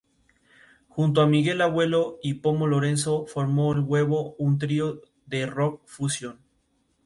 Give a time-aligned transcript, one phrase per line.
[0.87, 6.39] Junto a Miguel Abuelo y Pomo Lorenzo formó El Huevo, un trío de rock-fusión.